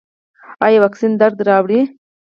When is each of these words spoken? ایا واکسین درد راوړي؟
ایا 0.65 0.79
واکسین 0.83 1.11
درد 1.21 1.37
راوړي؟ 1.49 1.79